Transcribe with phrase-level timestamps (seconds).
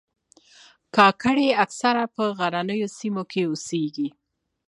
[0.95, 4.07] کاکړي اکثره په غرنیو سیمو کې اوسیږي.